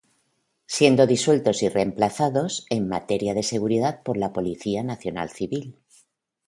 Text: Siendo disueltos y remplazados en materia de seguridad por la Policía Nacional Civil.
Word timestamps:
Siendo 0.65 1.05
disueltos 1.05 1.61
y 1.61 1.69
remplazados 1.69 2.65
en 2.71 2.87
materia 2.87 3.35
de 3.35 3.43
seguridad 3.43 4.01
por 4.01 4.17
la 4.17 4.33
Policía 4.33 4.81
Nacional 4.81 5.29
Civil. 5.29 5.75